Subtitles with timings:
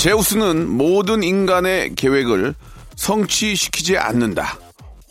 [0.00, 2.54] 제우스는 모든 인간의 계획을
[2.96, 4.58] 성취시키지 않는다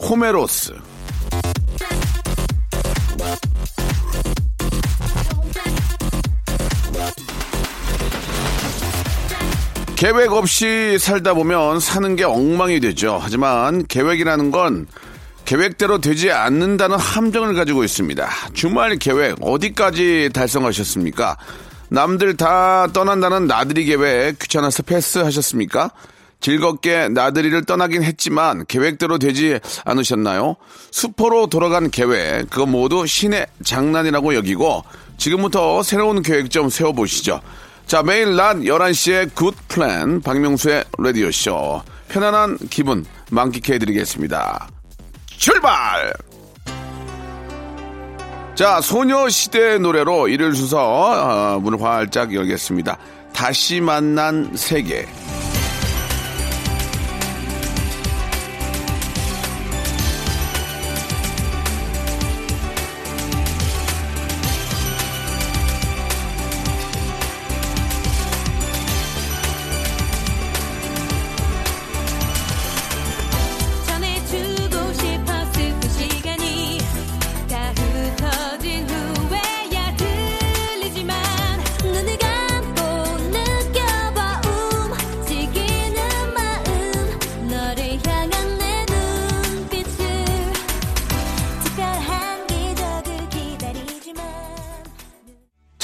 [0.01, 0.73] 호메로스
[9.95, 13.19] 계획 없이 살다 보면 사는 게 엉망이 되죠.
[13.21, 14.87] 하지만 계획이라는 건
[15.45, 18.27] 계획대로 되지 않는다는 함정을 가지고 있습니다.
[18.55, 21.37] 주말 계획 어디까지 달성하셨습니까?
[21.89, 25.91] 남들 다 떠난다는 나들이 계획 귀찮아서 패스하셨습니까?
[26.41, 30.55] 즐겁게 나들이를 떠나긴 했지만 계획대로 되지 않으셨나요?
[30.91, 34.83] 수포로 돌아간 계획 그거 모두 신의 장난이라고 여기고
[35.17, 37.41] 지금부터 새로운 계획 좀 세워보시죠.
[37.87, 41.81] 자, 매일 낮 11시에 good plan 박명수의 라디오쇼.
[42.07, 44.69] 편안한 기분 만끽해 드리겠습니다.
[45.25, 46.13] 출발!
[48.59, 52.97] 자, 소녀시대 노래로 이를 주서 어, 문을 활짝 열겠습니다.
[53.31, 55.07] 다시 만난 세계.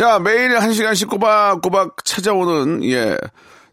[0.05, 3.17] 자, 매일 한 시간씩 꼬박꼬박 찾아오는, 예,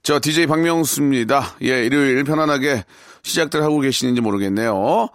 [0.02, 1.56] 저 DJ 박명수입니다.
[1.64, 2.86] 예, 일요일 편안하게
[3.22, 5.10] 시작들 하고 계시는지 모르겠네요.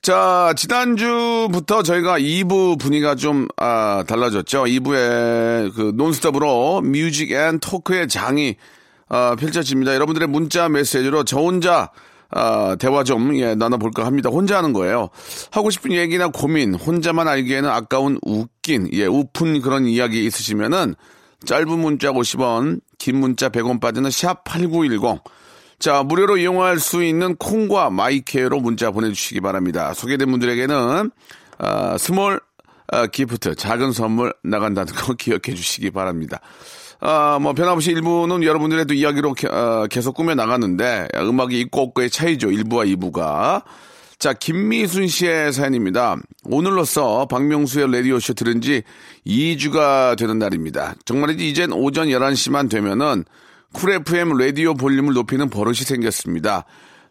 [0.00, 4.64] 자, 지난주부터 저희가 2부 분위기가 좀, 아, 달라졌죠.
[4.64, 8.56] 2부에 그 논스톱으로 music and talk의 장이,
[9.10, 9.94] 아, 펼쳐집니다.
[9.94, 11.90] 여러분들의 문자 메시지로 저 혼자,
[12.32, 14.30] 아, 대화 좀, 예, 나눠볼까 합니다.
[14.30, 15.10] 혼자 하는 거예요.
[15.50, 20.94] 하고 싶은 얘기나 고민, 혼자만 알기에는 아까운 웃긴, 예, 우픈 그런 이야기 있으시면은
[21.44, 25.20] 짧은 문자 50원, 긴 문자 100원 빠지는 샵 8910.
[25.78, 29.92] 자, 무료로 이용할 수 있는 콩과 마이K로 문자 보내주시기 바랍니다.
[29.94, 31.10] 소개된 분들에게는,
[31.58, 32.40] 아, small,
[32.88, 36.40] 아, gift, 작은 선물 나간다는 거 기억해 주시기 바랍니다.
[37.04, 42.10] 아, 뭐, 변함없이 1부는 여러분들의 또 이야기로 게- 어, 계속 꾸며 나갔는데, 음악이 있고 없고의
[42.10, 42.48] 차이죠.
[42.48, 43.64] 1부와 2부가.
[44.20, 46.14] 자, 김미순 씨의 사연입니다.
[46.44, 48.84] 오늘로써 박명수의 라디오쇼 들은 지
[49.26, 50.94] 2주가 되는 날입니다.
[51.04, 53.24] 정말이지 이젠 오전 11시만 되면은
[53.72, 56.66] 쿨 FM 라디오 볼륨을 높이는 버릇이 생겼습니다.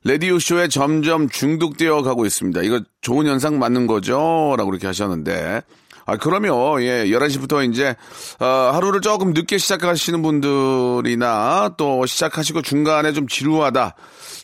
[0.05, 2.61] 라디오쇼에 점점 중독되어 가고 있습니다.
[2.61, 4.55] 이거 좋은 현상 맞는 거죠?
[4.57, 5.63] 라고 그렇게 하셨는데.
[6.05, 7.95] 아, 그러면, 예, 11시부터 이제,
[8.39, 13.95] 어, 하루를 조금 늦게 시작하시는 분들이나 또 시작하시고 중간에 좀 지루하다.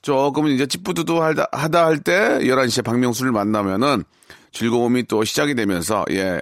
[0.02, 4.04] 조금은 이제 찌뿌두두 하다, 하다 할 때 11시에 박명수를 만나면은
[4.52, 6.42] 즐거움이 또 시작이 되면서, 예,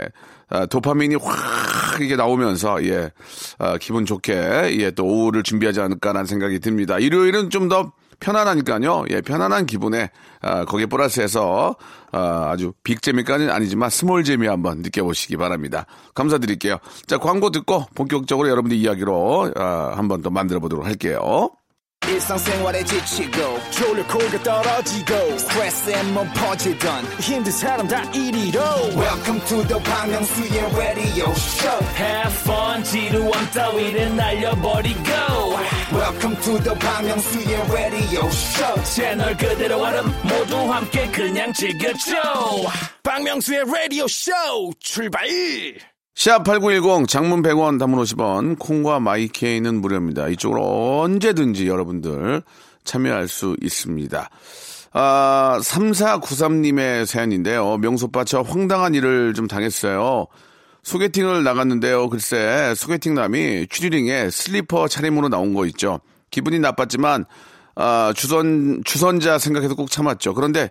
[0.49, 3.09] 아, 도파민이 확 이게 나오면서, 예,
[3.57, 4.33] 아, 기분 좋게,
[4.79, 6.99] 예, 또 오후를 준비하지 않을까라는 생각이 듭니다.
[6.99, 9.05] 일요일은 좀 더 편안하니까요.
[9.11, 10.09] 예, 편안한 기분에,
[10.41, 11.75] 아, 거기에 플러스해서,
[12.11, 15.85] 아, 아주 빅재미까지는 아니지만 small 재미 한번 느껴보시기 바랍니다.
[16.13, 16.77] 감사드릴게요.
[17.07, 21.51] 자, 광고 듣고 본격적으로 여러분들 이야기로, 아, 한번 더 만들어 보도록 할게요.
[22.85, 23.59] 지치고,
[24.43, 25.15] 떨어지고,
[26.35, 27.03] 퍼지던,
[28.95, 30.13] welcome to the Bang
[30.75, 35.01] radio show Have fun 지루함 따위를 날려버리고
[35.95, 42.15] welcome to the Myung-soo's radio show 채널 그대로 얼음 모두 함께 그냥 즐겨줘
[43.01, 44.31] 박명수의 라디오 쇼
[44.79, 45.25] 출발
[46.15, 50.27] 샵8910 장문 100원 단문 50원 콩과 마이케이는 무료입니다.
[50.29, 52.41] 이쪽으로 언제든지 여러분들
[52.83, 54.29] 참여할 수 있습니다.
[54.93, 57.77] 아, 3493님의 사연인데요.
[57.77, 60.27] 명소빠 저 황당한 일을 좀 당했어요.
[60.85, 62.09] 소개팅을 나갔는데요.
[62.09, 65.99] 글쎄, 소개팅 남이 추리링에 슬리퍼 차림으로 나온 거 있죠.
[66.29, 67.25] 기분이 나빴지만,
[67.75, 70.35] 아, 주선, 주선자 생각해서 꼭 참았죠.
[70.35, 70.69] 그런데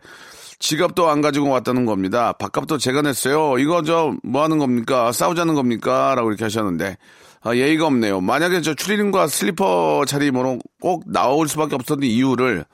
[0.60, 2.32] 지갑도 안 가지고 왔다는 겁니다.
[2.32, 3.58] 밥값도 제가 냈어요.
[3.58, 5.10] 이거 저 뭐 하는 겁니까?
[5.10, 6.14] 싸우자는 겁니까?
[6.14, 6.96] 라고 이렇게 하셨는데,
[7.42, 8.20] 아, 예의가 없네요.
[8.20, 12.64] 만약에 저 추리닝과 슬리퍼 차림으로 꼭 나올 수밖에 없었던 이유를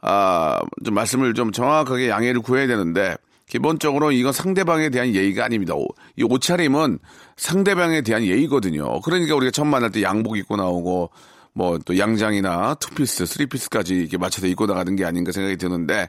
[0.00, 3.16] 아, 좀 말씀을 좀 정확하게 양해를 구해야 되는데
[3.48, 5.74] 기본적으로 이건 상대방에 대한 예의가 아닙니다.
[5.74, 6.98] 오- 이 옷차림은
[7.36, 9.00] 상대방에 대한 예의거든요.
[9.02, 11.10] 그러니까 우리가 처음 만날 때 양복 입고 나오고
[11.52, 16.08] 뭐 또 양장이나 투피스, 쓰리피스까지 이렇게 맞춰서 입고 나가는 게 아닌가 생각이 드는데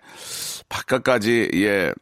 [0.69, 1.93] 바깥까지 예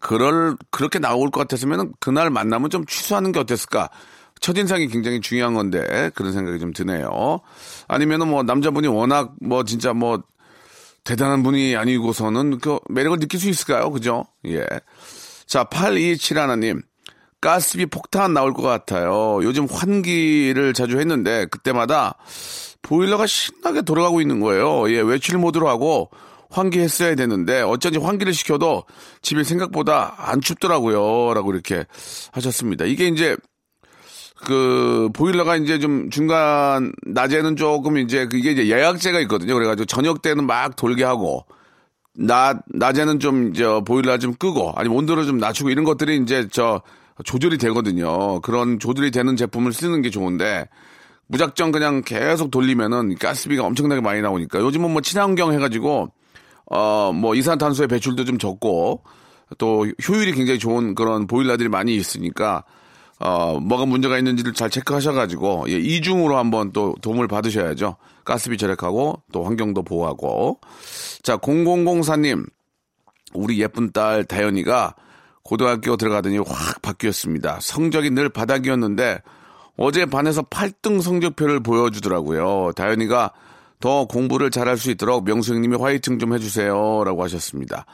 [0.00, 3.90] 그럴 그렇게 나올 것 같았으면 그날 만나면 좀 취소하는 게 어땠을까?
[4.40, 7.40] 첫인상이 굉장히 중요한 건데 그런 생각이 좀 드네요.
[7.88, 10.22] 아니면은 뭐 남자분이 워낙 뭐 진짜 뭐
[11.04, 13.90] 대단한 분이 아니고서는 그 매력을 느낄 수 있을까요?
[13.90, 14.24] 그죠?
[14.46, 14.66] 예.
[15.46, 16.82] 자, 827 하나님.
[17.40, 19.38] 가스비 폭탄 나올 것 같아요.
[19.42, 22.16] 요즘 환기를 자주 했는데 그때마다
[22.80, 24.90] 보일러가 신나게 돌아가고 있는 거예요.
[24.90, 26.08] 예, 외출 모드로 하고
[26.48, 28.84] 환기했어야 되는데 어쩐지 환기를 시켜도
[29.20, 31.34] 집이 생각보다 안 춥더라고요.
[31.34, 31.84] 라고 이렇게
[32.32, 32.86] 하셨습니다.
[32.86, 33.36] 이게 이제
[34.44, 39.54] 그 보일러가 이제 좀 중간 낮에는 조금 이제 그게 이제 예약제가 있거든요.
[39.54, 41.44] 그래가지고 저녁 때는 막 돌게 하고
[42.16, 46.82] 낮 낮에는 좀 이제 보일러 좀 끄고 아니면 온도를 좀 낮추고 이런 것들이 이제 저
[47.24, 48.40] 조절이 되거든요.
[48.40, 50.68] 그런 조절이 되는 제품을 쓰는 게 좋은데
[51.26, 56.12] 무작정 그냥 계속 돌리면은 가스비가 엄청나게 많이 나오니까 요즘은 뭐 친환경 해가지고
[56.70, 59.02] 어 뭐 이산탄소의 배출도 좀 적고
[59.58, 62.64] 또 효율이 굉장히 좋은 그런 보일러들이 많이 있으니까
[63.24, 67.96] 어, 뭐가 문제가 있는지를 잘 체크하셔가지고, 예, 이중으로 한번 또 도움을 받으셔야죠.
[68.22, 70.60] 가스비 절약하고, 또 환경도 보호하고.
[71.22, 72.46] 자, 0004님,
[73.32, 74.94] 우리 예쁜 딸 다현이가
[75.42, 77.60] 고등학교 들어가더니 확 바뀌었습니다.
[77.62, 79.22] 성적이 늘 바닥이었는데,
[79.78, 82.72] 어제 반에서 8등 성적표를 보여주더라고요.
[82.76, 83.32] 다현이가
[83.80, 87.04] 더 공부를 잘할 수 있도록 명수 형님이 화이팅 좀 해주세요.
[87.04, 87.86] 라고 하셨습니다.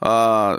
[0.00, 0.58] 아,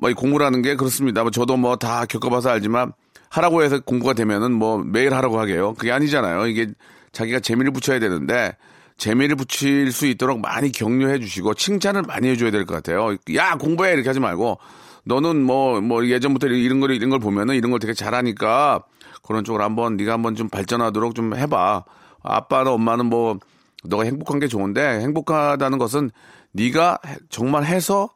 [0.00, 1.22] 뭐, 이 공부라는 게 그렇습니다.
[1.22, 2.92] 뭐 저도 뭐 다 겪어봐서 알지만
[3.30, 5.74] 하라고 해서 공부가 되면은 뭐 매일 하라고 하게요.
[5.74, 6.46] 그게 아니잖아요.
[6.46, 6.68] 이게
[7.12, 8.56] 자기가 재미를 붙여야 되는데
[8.98, 13.16] 재미를 붙일 수 있도록 많이 격려해 주시고 칭찬을 많이 해줘야 될 것 같아요.
[13.34, 13.92] 야, 공부해!
[13.92, 14.58] 이렇게 하지 말고
[15.04, 18.80] 너는 뭐, 뭐 예전부터 이런 걸, 이런 걸 보면은 이런 걸 되게 잘하니까
[19.22, 21.84] 그런 쪽으로 한번 네가 한번 좀 발전하도록 좀 해봐.
[22.22, 23.38] 아빠나 엄마는 뭐
[23.84, 26.10] 너가 행복한 게 좋은데 행복하다는 것은
[26.52, 28.08] 네가 해- 정말 해서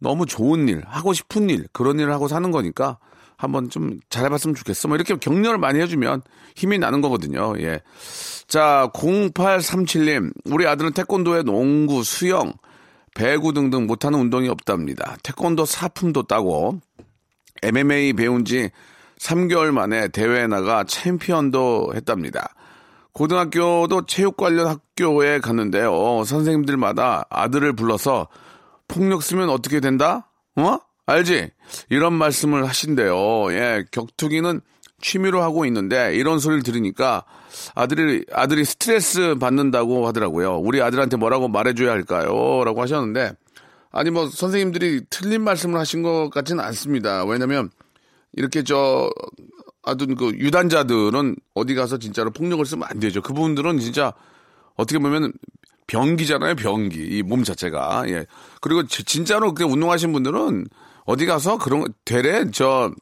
[0.00, 2.98] 너무 좋은 일, 하고 싶은 일, 그런 일을 하고 사는 거니까
[3.36, 4.88] 한번 좀 잘해봤으면 좋겠어.
[4.88, 6.22] 뭐 이렇게 격려를 많이 해주면
[6.56, 7.54] 힘이 나는 거거든요.
[7.60, 7.80] 예.
[8.46, 10.32] 자, 0837님.
[10.46, 12.52] 우리 아들은 태권도에 농구, 수영,
[13.14, 15.16] 배구 등등 못하는 운동이 없답니다.
[15.22, 16.80] 태권도 사품도 따고
[17.62, 18.70] MMA 배운 지
[19.18, 22.54] 3개월 만에 대회에 나가 챔피언도 했답니다.
[23.12, 26.24] 고등학교도 체육 관련 학교에 갔는데요.
[26.24, 28.28] 선생님들마다 아들을 불러서
[28.90, 30.28] 폭력 쓰면 어떻게 된다?
[30.56, 30.78] 어?
[31.06, 31.50] 알지?
[31.88, 33.52] 이런 말씀을 하신대요.
[33.52, 34.60] 예, 격투기는
[35.00, 37.24] 취미로 하고 있는데 이런 소리를 들으니까
[37.74, 40.58] 아들이 아들이 스트레스 받는다고 하더라고요.
[40.58, 42.62] 우리 아들한테 뭐라고 말해줘야 할까요?
[42.64, 43.32] 라고 하셨는데
[43.92, 47.24] 아니 뭐 선생님들이 틀린 말씀을 하신 것 같지는 않습니다.
[47.24, 47.70] 왜냐면
[48.34, 49.10] 이렇게 저
[49.82, 53.22] 아둔 그 유단자들은 어디 가서 진짜로 폭력을 쓰면 안 되죠.
[53.22, 54.12] 그분들은 진짜
[54.76, 55.32] 어떻게 보면
[55.90, 56.98] 병기잖아요, 병기.
[57.18, 58.04] 이 몸 자체가.
[58.08, 58.26] 예.
[58.60, 60.66] 그리고 지- 진짜로 그 운동하신 분들은
[61.04, 62.92] 어디 가서 그런, 거 되레 저,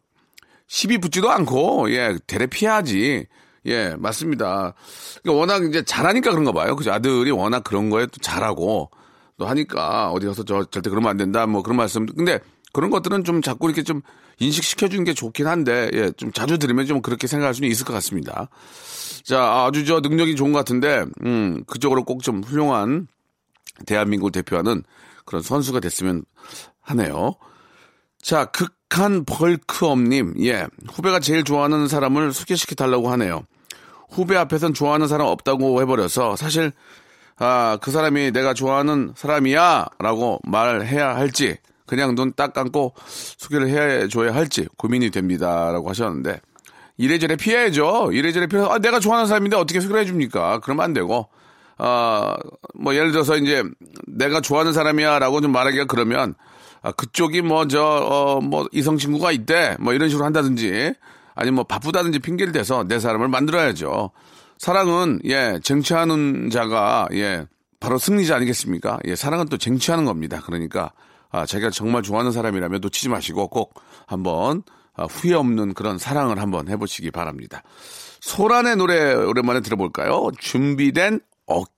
[0.67, 3.27] 시비 붙지도 않고, 예, 되레 피하지.
[3.67, 4.75] 예, 맞습니다.
[5.23, 6.77] 그러니까 워낙 이제 잘하니까 그런가 봐요.
[6.77, 6.93] 그죠.
[6.93, 8.91] 아들이 워낙 그런 거에 또 잘하고,
[9.37, 11.47] 또 하니까 어디 가서 저 절대 그러면 안 된다.
[11.47, 12.07] 뭐 그런 말씀.
[12.07, 12.41] 근데
[12.73, 14.01] 그런 것들은 좀 자꾸 이렇게 좀
[14.39, 17.93] 인식시켜 주는 게 좋긴 한데, 예, 좀 자주 들으면 좀 그렇게 생각할 수는 있을 것
[17.95, 18.49] 같습니다.
[19.25, 23.09] 자, 아주 저 능력이 좋은 것 같은데, 음, 그쪽으로 꼭 좀 훌륭한
[23.87, 24.83] 대한민국을 대표하는
[25.25, 26.25] 그런 선수가 됐으면
[26.81, 27.35] 하네요.
[28.21, 33.45] 자, 극한 벌크업님, 예, 후배가 제일 좋아하는 사람을 소개시켜 달라고 하네요.
[34.11, 36.73] 후배 앞에선 좋아하는 사람 없다고 해버려서 사실
[37.37, 41.57] 아, 그 사람이 내가 좋아하는 사람이야 라고 말해야 할지
[41.89, 42.95] 그냥 눈 딱 감고
[43.39, 46.41] 소개를 해줘야 할지 고민이 됩니다 라고 하셨는데
[46.99, 48.11] 이래저래 피해야죠.
[48.13, 50.61] 이래저래 피해서 아, 내가 좋아하는 사람인데 어떻게 소개를 해줍니까?
[50.61, 51.29] 그러면 안 되고
[51.79, 52.37] 아,
[52.75, 53.63] 뭐 예를 들어서 이제
[54.07, 56.35] 내가 좋아하는 사람이야라고 좀 말하기가 그러면
[56.83, 60.93] 아, 그쪽이 뭐저어뭐 이성 친구가 있대 뭐 이런 식으로 한다든지
[61.35, 64.11] 아니면 뭐 바쁘다든지 핑계를 대서 내 사람을 만들어야죠.
[64.59, 67.47] 사랑은 예 쟁취하는 자가 예
[67.79, 68.99] 바로 승리자 아니겠습니까?
[69.07, 70.43] 예 사랑은 또 쟁취하는 겁니다.
[70.45, 70.91] 그러니까
[71.31, 73.75] 아 자기가 정말 좋아하는 사람이라면 놓치지 마시고 꼭
[74.07, 74.63] 한번
[74.95, 77.63] 아, 후회 없는 그런 사랑을 한번 해보시기 바랍니다.
[78.21, 80.31] 소란의 노래 오랜만에 들어볼까요?
[80.39, 81.78] 준비된 어깨.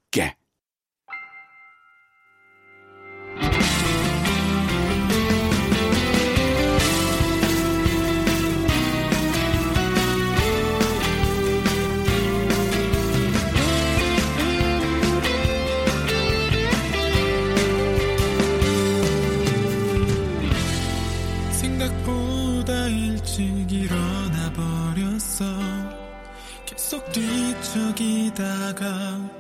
[28.34, 29.30] 다가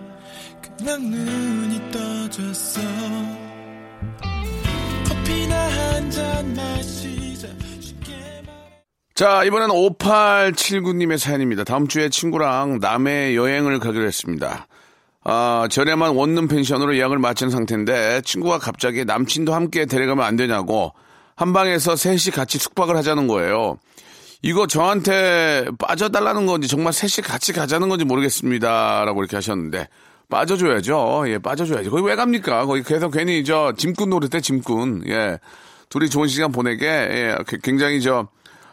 [0.78, 2.80] 그냥 눈이 떠졌어
[5.08, 7.48] 커피나 한 잔 마시자
[9.14, 11.62] 자, 이번엔 5879님의 사연입니다.
[11.64, 14.66] 다음 주에 친구랑 남해 여행을 가기로 했습니다.
[15.24, 20.94] 아, 저렴한 원룸 펜션으로 예약을 마친 상태인데 친구가 갑자기 남친도 함께 데려가면 안 되냐고
[21.36, 23.76] 한 방에서 셋이 같이 숙박을 하자는 거예요.
[24.42, 29.04] 이거 저한테 빠져달라는 건지 정말 셋이 같이 가자는 건지 모르겠습니다.
[29.04, 29.88] 라고 이렇게 하셨는데
[30.30, 31.24] 빠져줘야죠.
[31.26, 31.90] 예, 빠져줘야죠.
[31.90, 32.64] 거기 왜 갑니까?
[32.64, 35.04] 거기 계속 괜히 저 짐꾼 노릇해, 짐꾼.
[35.08, 35.38] 예.
[35.90, 38.28] 둘이 좋은 시간 보내게, 예, 굉장히 저,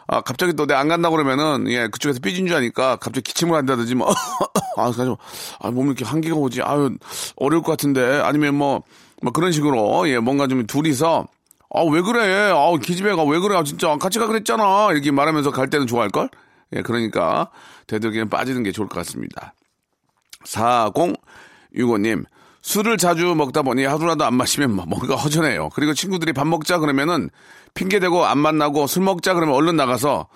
[0.06, 3.96] 아, 갑자기 또 내가 안 간다고 그러면은, 예, 그쪽에서 삐진 줄 아니까 갑자기 기침을 한다든지
[3.96, 4.08] 뭐,
[4.78, 5.18] 아, 그래서,
[5.58, 6.96] 아, 몸이 이렇게 한기가 오지, 아유,
[7.34, 8.84] 어려울 것 같은데, 아니면 뭐,
[9.20, 11.26] 뭐 그런 식으로, 예, 뭔가 좀 둘이서,
[11.74, 12.50] 아, 왜 그래?
[12.50, 13.56] 아, 기집애 가 왜 그래?
[13.56, 14.88] 아, 진짜 같이 가 그랬잖아.
[14.92, 16.30] 이렇게 말하면서 갈 때는 좋아할걸?
[16.76, 17.50] 예, 그러니까,
[17.86, 19.54] 되도록이면 빠지는 게 좋을 것 같습니다.
[21.74, 22.24] 4065님,
[22.62, 25.70] 술을 자주 먹다 보니 하루라도 안 마시면 뭐 뭔가 허전해요.
[25.74, 27.30] 그리고 친구들이 밥 먹자 그러면은
[27.74, 30.26] 핑계대고 안 만나고 술 먹자 그러면 얼른 나가서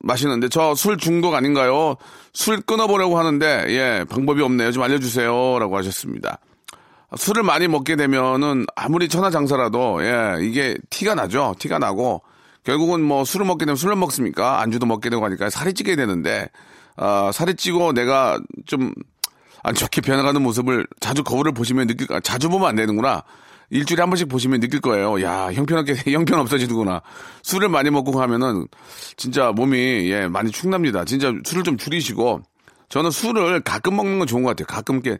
[0.00, 1.96] 마시는데 저 술 중독 아닌가요?
[2.32, 4.72] 술 끊어보려고 하는데 예 방법이 없네요.
[4.72, 5.58] 좀 알려주세요.
[5.58, 6.38] 라고 하셨습니다.
[7.16, 11.54] 술을 많이 먹게 되면은 아무리 천하장사라도 예 이게 티가 나죠.
[11.58, 12.22] 티가 나고
[12.64, 14.60] 결국은 뭐 술을 먹게 되면 술을 먹습니까?
[14.60, 16.48] 안주도 먹게 되고 하니까 살이 찌게 되는데
[16.96, 18.92] 아 살이 찌고 내가 좀
[19.66, 23.24] 안 좋게 변해가는 모습을 자주 거울을 보시면 느낄 거 자주 보면 안 되는구나.
[23.70, 25.20] 일주일에 한 번씩 보시면 느낄 거예요.
[25.22, 27.02] 야, 형편없게, 형편 없어지는구나.
[27.42, 28.68] 술을 많이 먹고 하면은
[29.16, 31.04] 진짜 몸이, 예, 많이 축납니다.
[31.04, 32.42] 진짜 술을 좀 줄이시고
[32.90, 34.66] 저는 술을 가끔 먹는 건 좋은 것 같아요.
[34.68, 35.18] 가끔 이렇게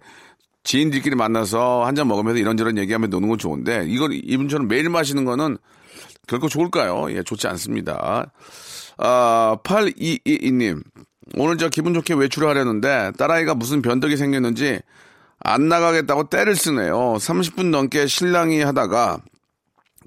[0.67, 5.57] 지인들끼리 만나서 한 잔 먹으면서 이런저런 얘기하면 노는 건 좋은데 이걸 이분처럼 매일 마시는 거는
[6.27, 7.07] 결코 좋을까요?
[7.11, 8.31] 예, 좋지 않습니다.
[8.99, 10.83] 아, 8222님.
[11.37, 14.81] 오늘 저 기분 좋게 외출을 하려는데 딸아이가 무슨 변덕이 생겼는지
[15.39, 17.15] 안 나가겠다고 때를 쓰네요.
[17.19, 19.19] 30분 넘게 신랑이 하다가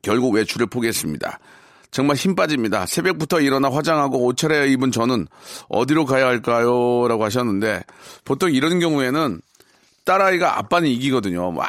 [0.04, 1.40] 결국 외출을 포기했습니다.
[1.92, 2.86] 정말 힘 빠집니다.
[2.86, 5.28] 새벽부터 일어나 화장하고 옷 차려 입은 저는
[5.70, 7.08] 어디로 가야 할까요?
[7.08, 7.82] 라고 하셨는데
[8.26, 9.42] 보통 이런 경우에는
[10.06, 11.52] 딸아이가 아빠는 이기거든요.
[11.52, 11.68] 막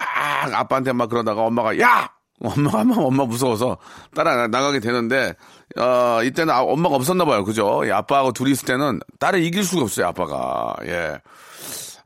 [0.52, 2.10] 아빠한테 막 그러다가 엄마가 야!
[2.42, 3.76] 엄마가 막 엄마 무서워서
[4.14, 5.34] 따라 나가게 되는데
[5.78, 7.44] 어 이때는 아, 엄마가 없었나 봐요.
[7.44, 7.82] 그죠?
[7.84, 10.06] 예, 아빠하고 둘이 있을 때는 딸을 이길 수가 없어요.
[10.06, 10.74] 아빠가.
[10.86, 11.18] 예.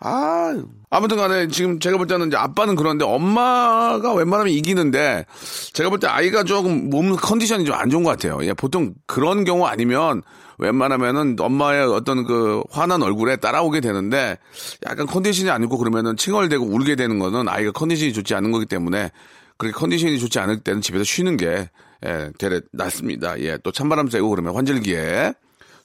[0.01, 0.55] 아,
[0.91, 5.25] 아무튼 간에 지금 제가 볼 때는 이제 아빠는 그런데 엄마가 웬만하면 이기는데
[5.73, 8.45] 제가 볼 때 아이가 조금 몸 컨디션이 좀 안 좋은 것 같아요.
[8.45, 10.23] 예, 보통 그런 경우 아니면
[10.59, 14.39] 웬만하면은 엄마의 어떤 그 화난 얼굴에 따라오게 되는데
[14.87, 19.11] 약간 컨디션이 안 좋고 그러면은 칭얼대고 울게 되는 거는 아이가 컨디션이 좋지 않은 거기 때문에
[19.59, 21.71] 그렇게 컨디션이 좋지 않을 때는 집에서 쉬는 게
[22.07, 23.39] 예, 되레 낫습니다.
[23.41, 25.33] 예, 또 찬바람 쐬고 그러면 환절기에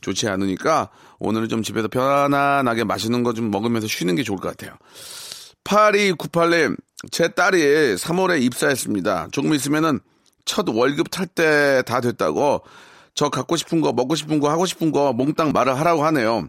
[0.01, 4.75] 좋지 않으니까 오늘은 좀 집에서 편안하게 맛있는 거 좀 먹으면서 쉬는 게 좋을 것 같아요.
[5.63, 6.75] 8298님,
[7.11, 7.57] 제 딸이
[7.95, 9.29] 3월에 입사했습니다.
[9.31, 9.99] 조금 있으면은
[10.45, 12.61] 첫 월급 탈 때 다 됐다고
[13.19, 16.47] 저 갖고 싶은 거, 먹고 싶은 거, 하고 싶은 거 몽땅 말을 하라고 하네요.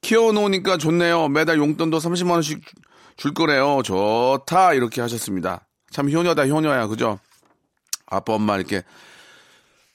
[0.00, 1.26] 키워놓으니까 좋네요.
[1.26, 2.60] 매달 용돈도 30만원씩
[3.16, 3.82] 줄 거래요.
[3.82, 4.74] 좋다.
[4.74, 5.66] 이렇게 하셨습니다.
[5.90, 6.86] 참 효녀다, 효녀야.
[6.86, 7.18] 그죠?
[8.06, 8.84] 아빠, 엄마 이렇게,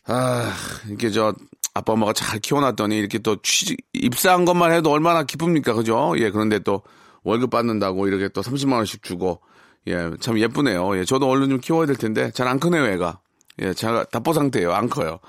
[0.07, 0.53] 아,
[0.89, 1.33] 이렇게 저,
[1.73, 5.71] 아빠, 엄마가 잘 키워놨더니 이렇게 또 취직, 입사한 것만 해도 얼마나 기쁩니까.
[5.71, 6.15] 그죠?
[6.17, 6.83] 예, 그런데 또
[7.23, 9.39] 월급 받는다고 이렇게 또 30만원씩 주고,
[9.88, 10.97] 예, 참 예쁘네요.
[10.97, 13.21] 예, 저도 얼른 좀 키워야 될 텐데, 잘 안 크네요, 애가.
[13.61, 14.73] 예, 제가 답보 상태예요.
[14.73, 15.19] 안 커요.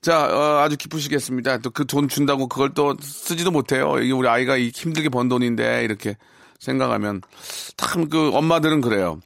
[0.00, 1.58] 자, 어, 아주 기쁘시겠습니다.
[1.58, 3.98] 또 그 돈 준다고 그걸 또 쓰지도 못해요.
[3.98, 6.16] 이게 우리 아이가 이 힘들게 번 돈인데, 이렇게
[6.60, 7.20] 생각하면.
[7.76, 9.20] 참 그 엄마들은 그래요.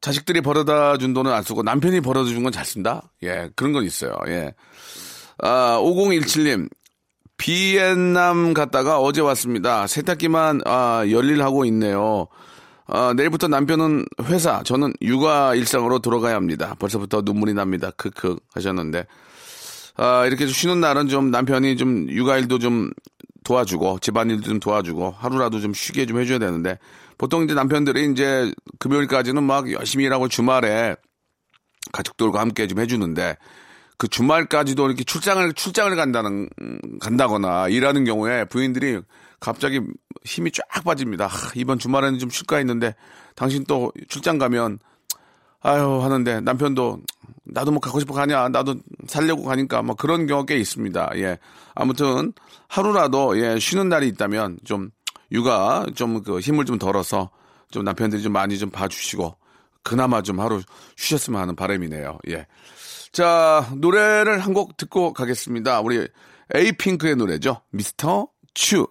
[0.00, 3.02] 자식들이 벌어다 준 돈은 안 쓰고 남편이 벌어다 준 건 잘 쓴다?
[3.22, 4.14] 예, 그런 건 있어요.
[4.28, 4.54] 예.
[5.38, 6.68] 아, 5017님.
[7.36, 9.86] 비엔남 갔다가 어제 왔습니다.
[9.86, 12.26] 세탁기만, 아, 열일하고 있네요.
[12.86, 16.74] 아, 내일부터 남편은 회사, 저는 육아 일상으로 돌아가야 합니다.
[16.78, 17.90] 벌써부터 눈물이 납니다.
[17.96, 19.06] 크크 하셨는데.
[20.02, 22.90] 아, 이렇게 쉬는 날은 좀 남편이 좀 육아일도 좀
[23.44, 26.78] 도와주고 집안일도 좀 도와주고 하루라도 좀 쉬게 좀 해줘야 되는데
[27.18, 30.96] 보통 이제 남편들이 이제 금요일까지는 막 열심히 일하고 주말에
[31.92, 33.36] 가족들과 함께 좀 해주는데
[33.98, 36.48] 그 주말까지도 이렇게 출장을 출장을 간다는
[37.02, 39.02] 간다거나 일하는 경우에 부인들이
[39.38, 39.82] 갑자기
[40.24, 41.26] 힘이 쫙 빠집니다.
[41.26, 42.94] 하, 이번 주말에는 좀 쉴까 했는데
[43.34, 44.78] 당신 또 출장 가면
[45.60, 47.00] 아유 하는데 남편도
[47.52, 48.76] 나도 뭐 가고 싶어 가냐 나도
[49.08, 51.10] 살려고 가니까 뭐 그런 경우가 꽤 있습니다.
[51.16, 51.38] 예
[51.74, 52.32] 아무튼
[52.68, 54.90] 하루라도 예 쉬는 날이 있다면 좀
[55.32, 57.30] 육아 좀 그 힘을 좀 덜어서
[57.70, 59.36] 좀 남편들이 좀 많이 좀 봐주시고
[59.82, 60.60] 그나마 좀 하루
[60.96, 62.18] 쉬셨으면 하는 바람이네요.
[62.28, 62.46] 예.
[63.12, 65.80] 자 노래를 한 곡 듣고 가겠습니다.
[65.80, 66.06] 우리
[66.54, 67.60] 에이핑크의 노래죠.
[67.70, 68.86] 미스터 츄.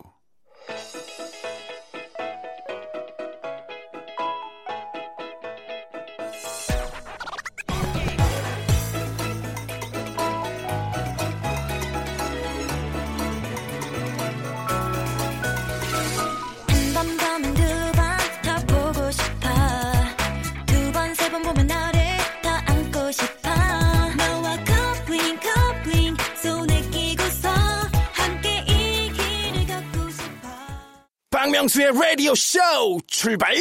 [32.10, 32.58] 라디오 쇼
[33.06, 33.54] 출발!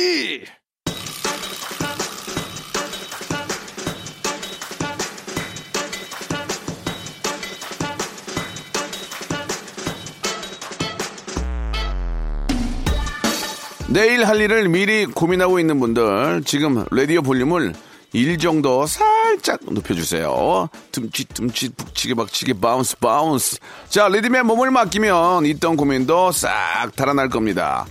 [13.88, 17.74] 내일 할 일을 미리 고민하고 있는 분들 지금 라디오 볼륨을
[18.14, 20.70] 1 정도 살짝 높여주세요.
[20.90, 23.58] 둠칫 둠칫 북치게 박치게 bounce bounce.
[23.90, 27.84] 자 리듬에 몸을 맡기면 있던 고민도 싹 달아날 겁니다.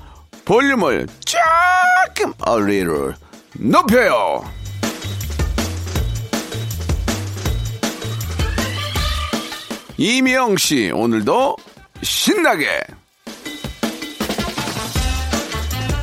[0.47, 3.13] 볼륨을 조금 어리를
[3.59, 4.41] 높여요.
[9.97, 11.55] 이미영 씨 오늘도
[12.01, 12.67] 신나게.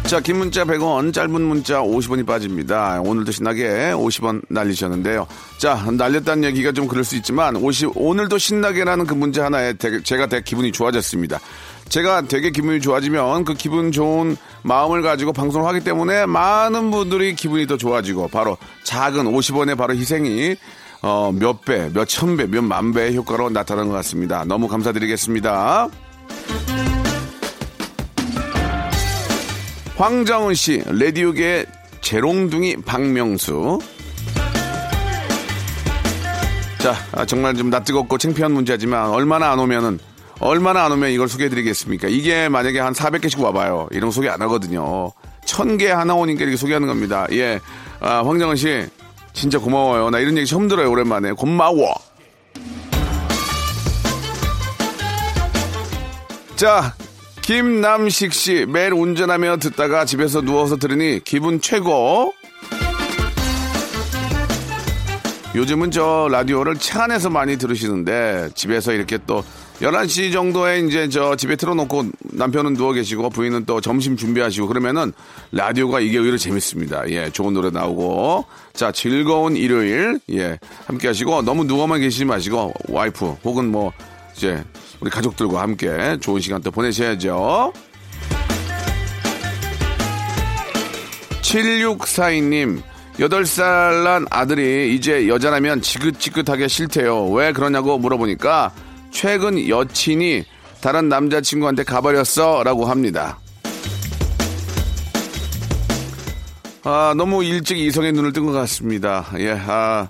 [0.07, 3.01] 자, 긴 문자 100원, 짧은 문자 50원이 빠집니다.
[3.01, 5.27] 오늘도 신나게 50원 날리셨는데요.
[5.59, 10.27] 자, 날렸다는 얘기가 좀 그럴 수 있지만, 50, 오늘도 신나게라는 그 문제 하나에 되게- 제가
[10.27, 11.41] 되게 기분이 좋아졌습니다.
[11.89, 17.67] 제가 되게 기분이 좋아지면 그 기분 좋은 마음을 가지고 방송을 하기 때문에 많은 분들이 기분이
[17.67, 20.57] 더 좋아지고, 바로 작은 50원의 바로 희생이
[21.03, 24.45] 어, 몇 배, 몇 천 배, 몇 만 배의 효과로 나타난 것 같습니다.
[24.47, 25.89] 너무 감사드리겠습니다.
[29.97, 31.67] 황정은 씨, 레디오계의
[32.01, 33.79] 재롱둥이 박명수.
[36.79, 39.99] 자, 아, 정말 좀 낯뜨겁고 창피한 문제지만 얼마나 안 오면은
[40.41, 42.09] 얼마나 안 오면 이걸 소개해드리겠습니까?
[42.09, 43.89] 이게 만약에 한 400개씩 와봐요.
[43.93, 45.13] 이런 거 소개 안 하거든요.
[45.47, 47.27] 1000개 하나 오니까 이렇게 소개하는 겁니다.
[47.33, 47.61] 예.
[48.01, 48.87] 아, 황정은 씨,
[49.33, 50.11] 진짜 고마워요.
[50.11, 51.33] 나 이런 얘기 처음 들어요, 오랜만에.
[51.33, 51.95] 고마워.
[56.57, 56.95] 자,
[57.43, 62.33] 김남식 씨 매일 운전하며 듣다가 집에서 누워서 들으니 기분 최고.
[65.55, 69.45] 요즘은 저 라디오를 차 안에서 많이 들으시는데 집에서 이렇게 또
[69.85, 75.13] 11시 정도에 이제 저 집에 틀어놓고 남편은 누워 계시고 부인은 또 점심 준비하시고 그러면은
[75.53, 77.09] 라디오가 이게 의외로 재밌습니다.
[77.11, 78.47] 예, 좋은 노래 나오고.
[78.73, 80.19] 자, 즐거운 일요일.
[80.33, 83.93] 예, 함께 하시고 너무 누워만 계시지 마시고 와이프 혹은 뭐
[84.35, 84.65] 이제
[85.01, 87.73] 우리 가족들과 함께 좋은 시간 또 보내셔야죠.
[91.43, 92.83] 7642님,
[93.19, 97.27] 8살 난 아들이 이제 여자라면 지긋지긋하게 싫대요.
[97.31, 98.73] 왜 그러냐고 물어보니까
[99.25, 100.45] 최근 여친이
[100.81, 103.39] 다른 남자친구한테 가버렸어 라고 합니다.
[106.83, 109.25] 아, 너무 일찍 이성의 눈을 뜬 것 같습니다.
[109.39, 110.09] 예, 아,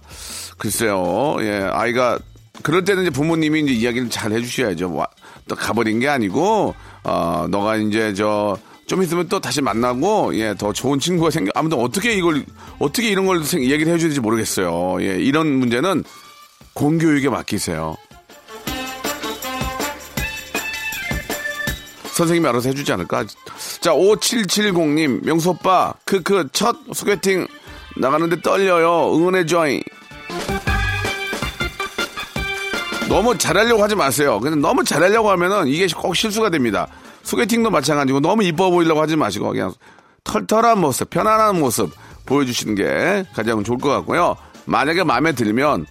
[0.58, 1.36] 글쎄요.
[1.40, 2.18] 예, 아이가,
[2.62, 4.92] 그럴 때는 이제 부모님이 이제 이야기를 잘 해주셔야죠.
[4.92, 5.06] 와,
[5.46, 8.56] 또 가버린 게 아니고, 어, 너가 이제 저,
[8.88, 11.52] 좀 있으면 또 다시 만나고, 예, 더 좋은 친구가 생겨.
[11.54, 12.44] 아무튼 어떻게 이걸,
[12.80, 14.96] 어떻게 이런 걸 생- 이야기를 해줘야 될지 모르겠어요.
[15.02, 16.02] 예, 이런 문제는
[16.72, 17.96] 공교육에 맡기세요.
[22.14, 23.24] 선생님이 알아서 해주지 않을까?
[23.80, 27.48] 자, 5770님, 명수 오빠, 크크, 첫 소개팅
[27.96, 29.12] 나가는데 떨려요.
[29.16, 29.82] 응원해줘잉.
[33.08, 34.38] 너무 잘하려고 하지 마세요.
[34.38, 36.86] 그냥 너무 잘하려고 하면은 이게 꼭 실수가 됩니다.
[37.24, 39.72] 소개팅도 마찬가지고 너무 이뻐 보이려고 하지 마시고 그냥
[40.22, 41.90] 털털한 모습, 편안한 모습
[42.26, 44.36] 보여주시는 게 가장 좋을 것 같고요.
[44.66, 45.86] 만약에 마음에 들면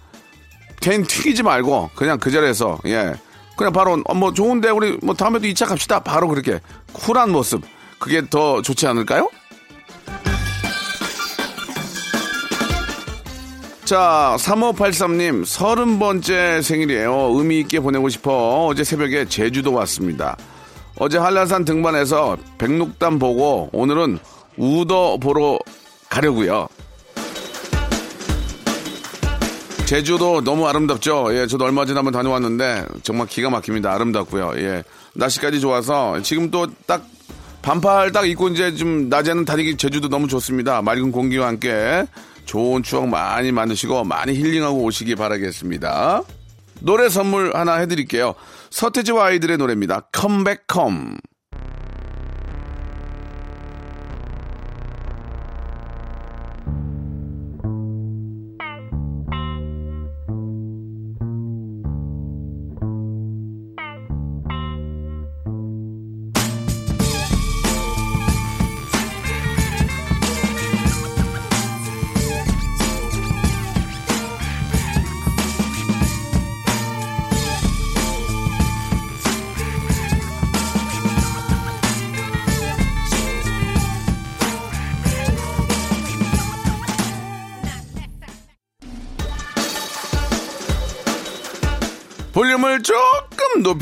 [0.80, 3.14] 괜히 튀기지 말고 그냥 그 자리에서 예
[3.56, 6.00] 그냥 바로 어, 뭐 좋은데 우리 뭐 다음에도 2차 갑시다.
[6.00, 6.60] 바로 그렇게
[6.92, 7.62] 쿨한 모습.
[8.00, 9.30] 그게 더 좋지 않을까요?
[13.86, 17.32] 자 3583님 서른 번째 생일이에요.
[17.34, 18.66] 의미 있게 보내고 싶어.
[18.68, 20.38] 어제 새벽에 제주도 왔습니다.
[20.98, 24.20] 어제 한라산 등반해서 백록담 보고 오늘은
[24.58, 25.60] 우더 보러
[26.10, 26.68] 가려고요
[29.86, 31.28] 제주도 너무 아름답죠.
[31.36, 33.93] 예, 저도 얼마 전에 한번 다녀왔는데 정말 기가 막힙니다.
[33.93, 34.54] 아름답고요.
[34.58, 37.06] 예, 날씨까지 좋아서 지금 또 딱
[37.62, 40.82] 반팔 딱 입고 이제 좀 낮에는 다니기 제주도 너무 좋습니다.
[40.82, 42.06] 맑은 공기와 함께
[42.46, 46.24] 좋은 추억 많이 만드시고 많이 힐링하고 오시기 바라겠습니다.
[46.82, 48.36] 노래 선물 하나 해드릴게요.
[48.69, 50.02] 서태지와 아이들의 노래입니다.
[50.12, 51.15] 컴백컴.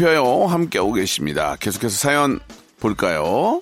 [0.02, 0.48] 높여요.
[0.48, 1.56] 함께 오고 계십니다.
[1.60, 2.40] 계속해서 사연
[2.80, 3.62] 볼까요?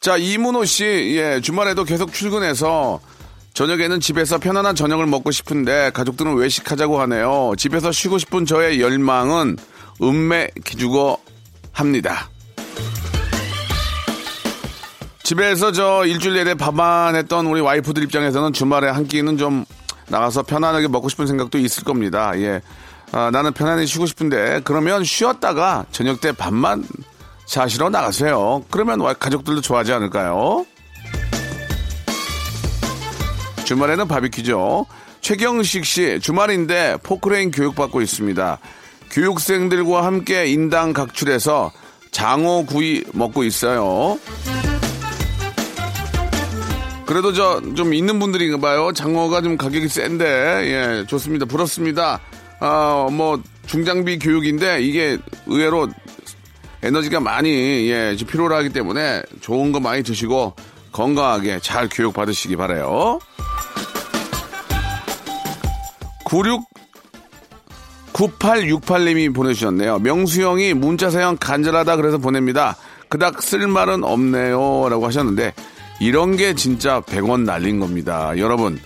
[0.00, 0.84] 자, 이문호 씨,
[1.16, 3.00] 예, 주말에도 계속 출근해서
[3.54, 7.52] 저녁에는 집에서 편안한 저녁을 먹고 싶은데 가족들은 외식하자고 하네요.
[7.56, 9.56] 집에서 쉬고 싶은 저의 열망은
[10.02, 11.20] 음매 기주고
[11.70, 12.28] 합니다.
[15.22, 19.64] 집에서 저 일주일 내내 밥만 했던 우리 와이프들 입장에서는 주말에 한 끼는 좀
[20.08, 22.32] 나가서 편안하게 먹고 싶은 생각도 있을 겁니다.
[22.40, 22.60] 예.
[23.16, 26.84] 아, 나는 편안히 쉬고 싶은데 그러면 쉬었다가 저녁 때 밥만
[27.46, 28.64] 자시러 나가세요.
[28.70, 30.66] 그러면 와- 가족들도 좋아하지 않을까요?
[33.64, 34.86] 주말에는 바비큐죠.
[35.20, 38.58] 최경식 씨, 주말인데 포크레인 교육받고 있습니다.
[39.12, 41.70] 교육생들과 함께 인당 각출해서
[42.10, 44.18] 장어 구이 먹고 있어요.
[47.06, 48.90] 그래도 저 좀 있는 분들인가 봐요.
[48.92, 51.46] 장어가 좀 가격이 센데, 예, 좋습니다.
[51.46, 52.18] 부럽습니다.
[52.66, 55.86] 아, 뭐, 중장비 교육인데 이게 의외로
[56.82, 57.50] 에너지가 많이,
[57.90, 60.54] 예, 좀 필요로 하기 때문에 좋은 거 많이 드시고
[60.90, 63.18] 건강하게 잘 교육 받으시기 바래요
[66.24, 66.64] 96
[68.14, 69.98] 9868님이 보내주셨네요.
[69.98, 72.76] 명수 형이 문자 사연 간절하다 그래서 보냅니다.
[73.10, 74.88] 그닥 쓸 말은 없네요.
[74.88, 75.52] 라고 하셨는데,
[76.00, 78.32] 이런 게 진짜 100원 날린 겁니다.
[78.38, 78.78] 여러분,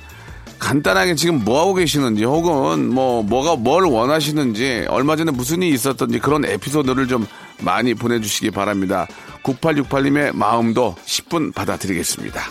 [0.58, 6.18] 간단하게 지금 뭐 하고 계시는지, 혹은 뭐, 뭐가 뭘 원하시는지, 얼마 전에 무슨 일이 있었던지
[6.18, 7.26] 그런 에피소드를 좀
[7.60, 9.06] 많이 보내주시기 바랍니다.
[9.42, 12.42] 9868님의 마음도 10분 받아드리겠습니다.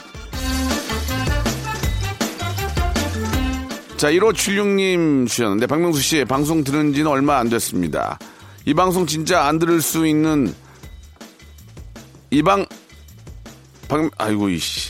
[3.97, 8.19] 자, 1576님 주셨는데, 박명수 씨, 방송 들은 지는 얼마 안 됐습니다.
[8.65, 10.53] 이 방송 진짜 안 들을 수 있는,
[12.29, 12.65] 이 방,
[13.87, 14.86] 박, 아이고, 이씨.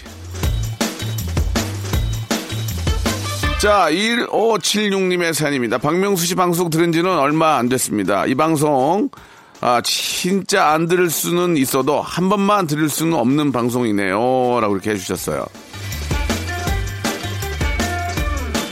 [3.60, 5.80] 자, 1576님의 사연입니다.
[5.80, 8.26] 박명수 씨 방송 들은 지는 얼마 안 됐습니다.
[8.28, 9.10] 이 방송,
[9.62, 14.60] 아, 진짜 안 들을 수는 있어도 한 번만 들을 수는 없는 방송이네요.
[14.62, 15.44] 라고 이렇게 해주셨어요.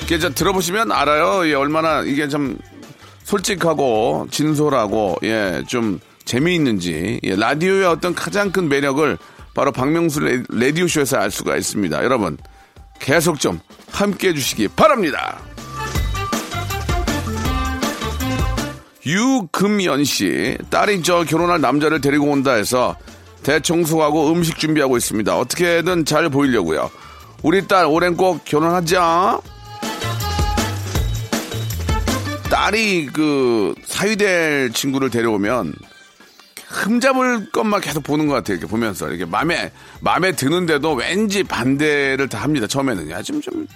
[0.03, 1.47] 이게 저 들어보시면 알아요.
[1.49, 2.55] 예, 얼마나 이게 좀
[3.23, 9.17] 솔직하고 진솔하고 예, 좀 재미있는지 예, 라디오의 어떤 가장 큰 매력을
[9.55, 12.03] 바로 박명수 레- 라디오 쇼에서 알 수가 있습니다.
[12.03, 12.37] 여러분
[12.99, 13.59] 계속 좀
[13.91, 15.39] 함께 해주시기 바랍니다.
[19.05, 22.95] 유금연 씨 딸이 저 결혼할 남자를 데리고 온다 해서
[23.43, 25.37] 대청소하고 음식 준비하고 있습니다.
[25.37, 26.89] 어떻게든 잘 보이려고요.
[27.43, 29.39] 우리 딸 올해는 꼭 결혼하자.
[32.49, 35.73] 딸이 그 사위될 친구를 데려오면
[36.67, 38.57] 흠잡을 것만 계속 보는 것 같아요.
[38.57, 42.67] 이렇게 보면서 이렇게 마음에 마음에 드는데도 왠지 반대를 다 합니다.
[42.67, 43.67] 처음에는 야좀좀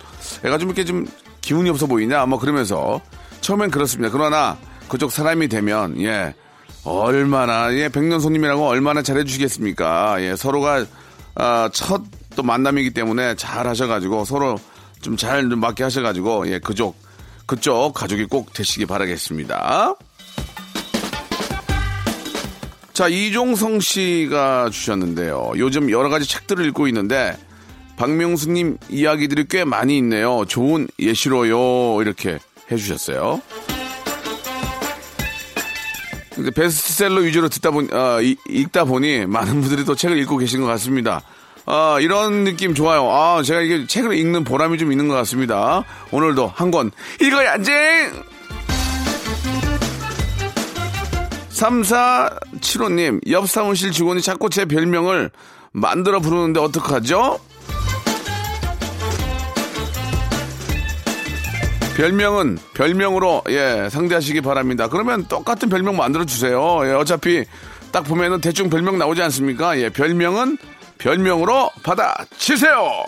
[0.46, 1.06] 애가 좀 이렇게 좀
[1.42, 3.02] 기운이 없어 보이냐 뭐 그러면서
[3.42, 4.12] 처음엔 그렇습니다.
[4.12, 6.34] 그러나 그쪽 사람이 되면 예
[6.84, 10.22] 얼마나 예 백년 손님이라고 얼마나 잘해주시겠습니까?
[10.24, 10.86] 예 서로가
[11.36, 12.04] 아, 첫
[12.36, 14.58] 또 만남이기 때문에 잘 하셔가지고 서로
[15.02, 16.96] 좀 잘 맞게 하셔가지고 예 그쪽
[17.46, 19.96] 그쪽 가족이 꼭 되시기 바라겠습니다.
[23.00, 25.54] 자, 이종성 씨가 주셨는데요.
[25.56, 27.34] 요즘 여러 가지 책들을 읽고 있는데,
[27.96, 30.44] 박명수님 이야기들이 꽤 많이 있네요.
[30.46, 32.02] 좋은 예시로요.
[32.02, 33.42] 이렇게 해주셨어요.
[36.36, 40.60] 근데 베스트셀러 위주로 듣다 보니, 아, 이- 읽다 보니 많은 분들이 또 책을 읽고 계신
[40.60, 41.22] 것 같습니다.
[41.68, 43.10] 아, 이런 느낌 좋아요.
[43.10, 45.86] 아, 제가 이게 책을 읽는 보람이 좀 있는 것 같습니다.
[46.12, 47.72] 오늘도 한 권 읽어야지!
[51.60, 55.30] 3475님, 옆 사무실 직원이 자꾸 제 별명을
[55.72, 57.40] 만들어 부르는데 어떡하죠?
[61.98, 64.88] 별명은 별명으로 예 상대하시기 바랍니다.
[64.88, 66.80] 그러면 똑같은 별명 만들어 주세요.
[66.86, 67.44] 예, 어차피
[67.92, 69.78] 딱 보면은 대충 별명 나오지 않습니까?
[69.80, 70.58] 예, 별명은
[70.98, 73.04] 별명으로 받아치세요.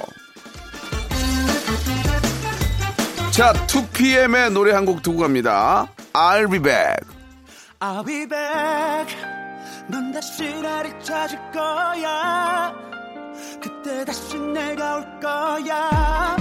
[3.31, 5.87] 자, 2PM의 노래 한 곡 듣고 갑니다.
[6.11, 7.20] I'll be back.
[7.83, 9.09] I'll be back.
[9.87, 12.71] 넌 다시 나를 찾을 거야.
[13.59, 16.37] 그때 다시 내가 올 거야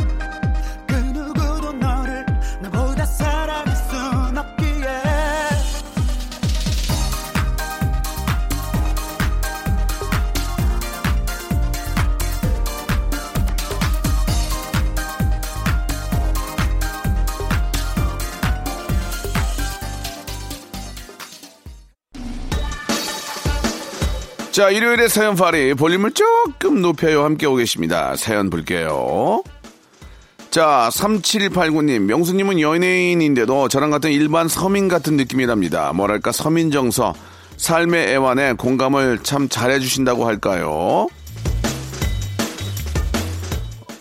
[24.51, 27.23] 자, 일요일에 사연 파리 볼륨을 조금 높여요.
[27.25, 28.17] 함께 오고 계십니다.
[28.17, 29.43] 사연 볼게요.
[30.51, 35.93] 자, 3789님, 명수님은 연예인인데도 저랑 같은 일반 서민 같은 느낌이랍니다.
[35.93, 37.15] 뭐랄까, 서민 정서,
[37.59, 41.07] 삶의 애환에 공감을 참 잘해주신다고 할까요?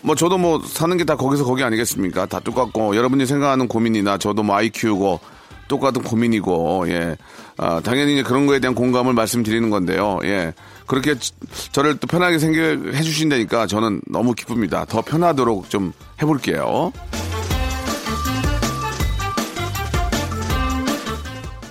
[0.01, 2.25] 뭐 저도 뭐 사는 게 다 거기서 거기 아니겠습니까?
[2.25, 5.19] 다 똑같고 여러분이 생각하는 고민이나 저도 뭐 아이 키우고
[5.69, 7.15] 똑같은 고민이고 예.
[7.57, 10.19] 아, 당연히 이제 그런 거에 대한 공감을 말씀드리는 건데요.
[10.23, 10.53] 예.
[10.85, 11.31] 그렇게 지-
[11.71, 14.83] 저를 또 편하게 생각해 주신다니까 저는 너무 기쁩니다.
[14.85, 16.91] 더 편하도록 좀 해볼게요.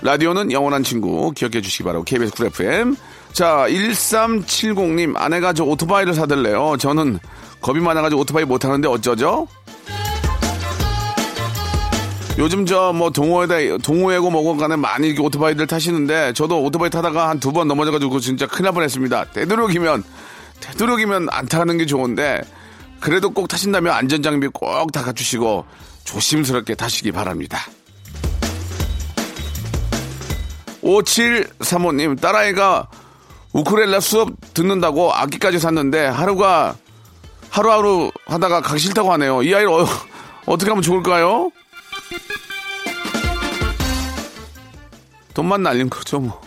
[0.01, 2.95] 라디오는 영원한 친구 기억해 주시기 바라고 KBS 쿨 FM
[3.33, 7.19] 자 1370님 아내가 저 오토바이를 사달래요 저는
[7.61, 9.47] 겁이 많아가지고 오토바이 못하는데 어쩌죠?
[12.39, 17.51] 요즘 저 뭐 동호회다 동호회고 뭐고 간에 많이 오토바이들 타시는데 저도 오토바이 타다가 한 두
[17.51, 20.03] 번 넘어져가지고 진짜 큰일 날 뻔했습니다 되도록이면
[20.61, 22.41] 되도록이면 안 타는 게 좋은데
[22.99, 25.65] 그래도 꼭 타신다면 안전 장비 꼭 다 갖추시고
[26.05, 27.59] 조심스럽게 타시기 바랍니다
[30.81, 32.87] 5735님, 딸아이가
[33.51, 36.75] 우크렐레 수업 듣는다고 악기까지 샀는데 하루가,
[37.49, 39.43] 하루하루 하다가 가기 싫다고 하네요.
[39.43, 39.85] 이 아이를 어,
[40.45, 41.51] 어떻게 하면 좋을까요?
[45.39, 46.41] 돈만 날린 거죠, 뭐.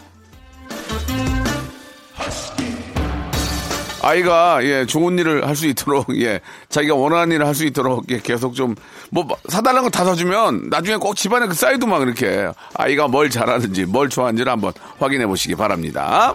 [4.02, 8.18] 아이가 예 좋은 일을 할 수 있도록 예 자기가 원하는 일을 할 수 있도록 예,
[8.20, 8.74] 계속 좀
[9.10, 13.86] 뭐 사달라는 거 다 사주면 나중에 꼭 집안에 그 사이도 막 이렇게 아이가 뭘 잘하는지
[13.86, 16.34] 뭘 좋아하는지를 한번 확인해 보시기 바랍니다.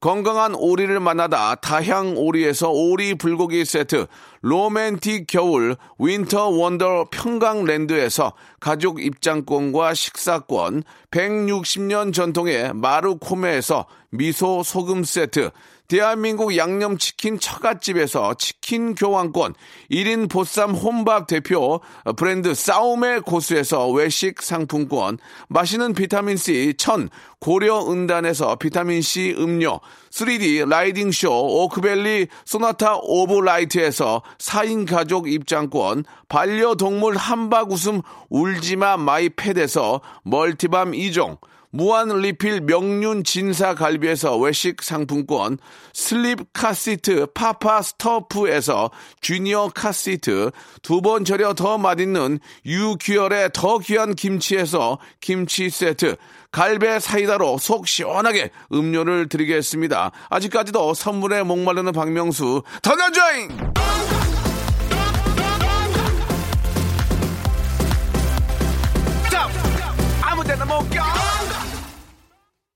[0.00, 4.06] 건강한 오리를 만나다 다향 오리에서 오리 불고기 세트,
[4.42, 15.50] 로맨틱 겨울 winter wonder 평강랜드에서 가족 입장권과 식사권, 160년 전통의 마루코메에서 미소 소금 세트,
[15.88, 19.54] 대한민국 양념치킨 처갓집에서 치킨 교환권,
[19.90, 21.80] 1인 보쌈 혼밥 대표
[22.16, 25.16] 브랜드 싸움의 고수에서 외식 상품권,
[25.48, 27.08] 마시는 비타민C 천
[27.40, 38.02] 고려은단에서 비타민C 음료, 3D riding 쇼 오크밸리 소나타 오브 라이트에서 4인 가족 입장권, 반려동물 함박웃음
[38.30, 41.38] 울지마 마이펫에서 multi balm 2종,
[41.70, 45.58] 무한 리필 명륜 진사 갈비에서 외식 상품권,
[45.92, 48.90] 슬립 카시트 파파 스토프에서
[49.20, 50.50] 주니어 카시트,
[50.82, 56.16] 두 번 절여 더 맛있는 유퀴얼의 더 귀한 김치에서 김치 세트,
[56.58, 60.10] 갈배 사이다로 속 시원하게 음료를 드리겠습니다.
[60.28, 63.48] 아직까지도 선물에 목마르는 박명수, 더나조잉!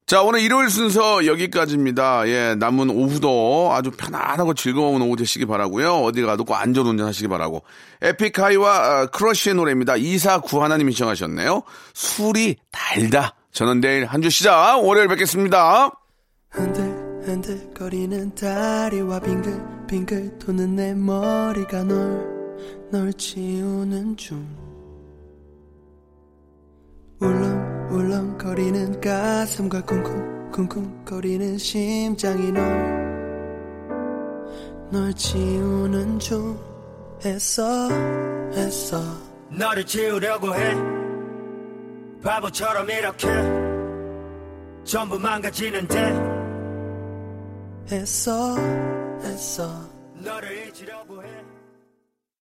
[0.06, 2.28] 자, 오늘 일요일 순서 여기까지입니다.
[2.28, 7.64] 예, 남은 오후도 아주 편안하고 즐거운 오후 되시기 바라고요 어디 가도 꼭 안전 운전하시기 바라고.
[8.02, 9.96] 에픽하이와 아, 크러쉬의 노래입니다.
[9.96, 11.62] 249 하나님이 시청하셨네요.
[11.94, 13.34] 술이 달다.
[13.52, 14.78] 저는 내일 한 주 시작.
[14.82, 15.90] 월요일 뵙겠습니다.
[16.50, 22.32] 흔들흔들거리는 다리와 빙글빙글 도는 내 머리가 널
[22.90, 24.46] 널 지우는 중
[27.20, 33.02] 울렁울렁거리는 가슴과 쿵쿵 쿵쿵거리는 심장이 널
[34.90, 36.58] 널 지우는 중
[37.24, 37.88] 애써
[38.54, 39.02] 애써
[39.48, 41.01] 너를 지우려고 해
[42.22, 43.28] 바보처럼 이렇게
[44.84, 46.32] 전부 망가지는데.
[47.92, 48.56] 애써
[49.24, 51.28] 애써 너를 잊으려고 해